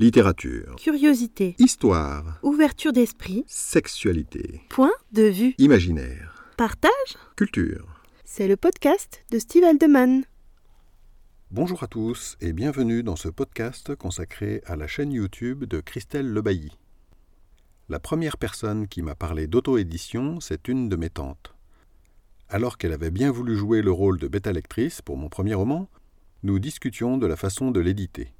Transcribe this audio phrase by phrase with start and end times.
[0.00, 0.76] Littérature.
[0.76, 1.56] Curiosité.
[1.58, 2.38] Histoire.
[2.44, 3.42] Ouverture d'esprit.
[3.48, 4.60] Sexualité.
[4.68, 5.56] Point de vue.
[5.58, 6.44] Imaginaire.
[6.56, 7.16] Partage.
[7.34, 8.00] Culture.
[8.24, 10.22] C'est le podcast de Steve Aldeman.
[11.50, 16.32] Bonjour à tous et bienvenue dans ce podcast consacré à la chaîne YouTube de Christelle
[16.32, 16.78] Lebailly.
[17.88, 21.56] La première personne qui m'a parlé d'auto-édition, c'est une de mes tantes.
[22.48, 25.88] Alors qu'elle avait bien voulu jouer le rôle de bêta-lectrice pour mon premier roman,
[26.44, 28.32] nous discutions de la façon de l'éditer.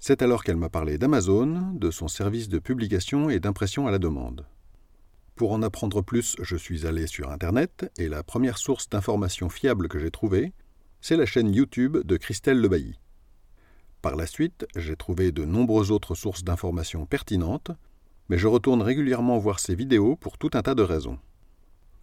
[0.00, 3.98] C'est alors qu'elle m'a parlé d'Amazon, de son service de publication et d'impression à la
[3.98, 4.46] demande.
[5.34, 9.88] Pour en apprendre plus, je suis allé sur Internet et la première source d'information fiable
[9.88, 10.52] que j'ai trouvée,
[11.00, 12.98] c'est la chaîne YouTube de Christelle Lebailly.
[14.02, 17.72] Par la suite, j'ai trouvé de nombreuses autres sources d'informations pertinentes,
[18.28, 21.18] mais je retourne régulièrement voir ses vidéos pour tout un tas de raisons.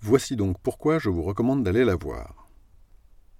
[0.01, 2.49] Voici donc pourquoi je vous recommande d'aller la voir.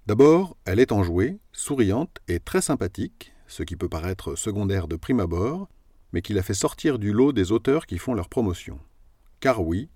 [0.06, 5.20] D'abord, elle est enjouée, souriante et très sympathique, ce qui peut paraître secondaire de prime
[5.20, 5.68] abord,
[6.12, 8.78] mais qui la fait sortir du lot des auteurs qui font leur promotion.
[9.40, 9.88] Car oui,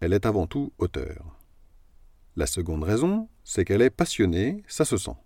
[0.00, 1.36] elle est avant tout auteur.
[2.36, 5.16] La seconde raison, c'est qu'elle est passionnée, ça se sent.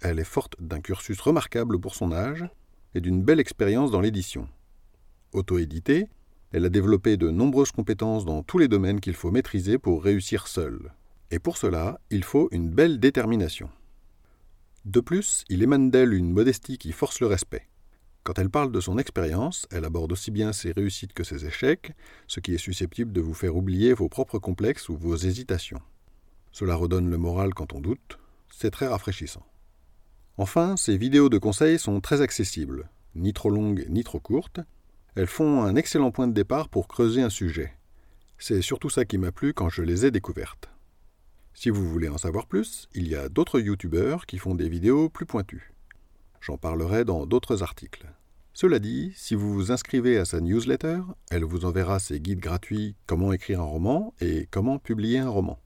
[0.00, 2.44] Elle est forte d'un cursus remarquable pour son âge
[2.94, 4.48] et d'une belle expérience dans l'édition.
[5.32, 6.08] Auto-éditée,
[6.52, 10.46] elle a développé de nombreuses compétences dans tous les domaines qu'il faut maîtriser pour réussir
[10.46, 10.92] seule.
[11.30, 13.70] Et pour cela, il faut une belle détermination.
[14.84, 17.68] De plus, il émane d'elle une modestie qui force le respect.
[18.24, 21.92] Quand elle parle de son expérience, elle aborde aussi bien ses réussites que ses échecs,
[22.26, 25.80] ce qui est susceptible de vous faire oublier vos propres complexes ou vos hésitations.
[26.50, 28.18] Cela redonne le moral quand on doute,
[28.50, 29.46] c'est très rafraîchissant.
[30.36, 34.60] Enfin, ces vidéos de conseils sont très accessibles, ni trop longues ni trop courtes.
[35.14, 37.76] Elles font un excellent point de départ pour creuser un sujet.
[38.38, 40.71] C'est surtout ça qui m'a plu quand je les ai découvertes.
[41.54, 45.08] Si vous voulez en savoir plus, il y a d'autres youtubeurs qui font des vidéos
[45.08, 45.72] plus pointues.
[46.40, 48.06] J'en parlerai dans d'autres articles.
[48.54, 51.00] Cela dit, si vous vous inscrivez à sa newsletter,
[51.30, 55.58] elle vous enverra ses guides gratuits Comment écrire un roman et Comment publier un roman.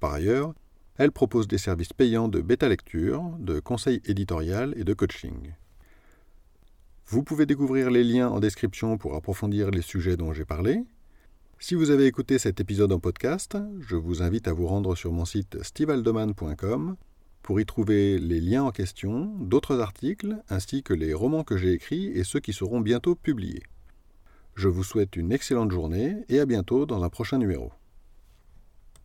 [0.00, 0.54] Par ailleurs,
[0.98, 5.54] elle propose des services payants de bêta lecture, de conseil éditorial et de coaching.
[7.06, 10.84] Vous pouvez découvrir les liens en description pour approfondir les sujets dont j'ai parlé,
[11.60, 15.12] si vous avez écouté cet épisode en podcast, je vous invite à vous rendre sur
[15.12, 16.96] mon site stevealdoman.com
[17.42, 21.72] pour y trouver les liens en question, d'autres articles, ainsi que les romans que j'ai
[21.72, 23.62] écrits et ceux qui seront bientôt publiés.
[24.54, 27.72] Je vous souhaite une excellente journée et à bientôt dans un prochain numéro.